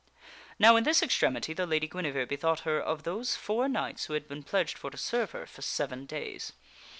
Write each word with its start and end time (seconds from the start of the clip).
Now 0.57 0.77
in 0.77 0.83
this 0.83 1.03
extremity 1.03 1.53
the 1.53 1.67
Lady 1.67 1.87
Guinevere 1.87 2.25
bethought 2.25 2.61
her 2.61 2.79
of 2.81 3.03
those 3.03 3.35
four 3.35 3.69
knights 3.69 4.05
who 4.05 4.13
had 4.15 4.27
been 4.27 4.41
pledged 4.41 4.75
for 4.75 4.89
to 4.89 4.97
serve 4.97 5.29
her 5.29 5.45
for 5.45 5.61
seven 5.61 6.07
days. 6.07 6.53